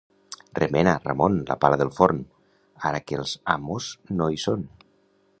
Remena, 0.59 0.93
Ramon, 1.01 1.35
la 1.49 1.57
pala 1.65 1.77
del 1.81 1.91
forn, 1.97 2.23
ara 2.91 3.01
que 3.07 3.19
els 3.25 3.33
amos 3.57 3.91
no 4.21 4.31
hi 4.37 4.41
són. 4.45 4.65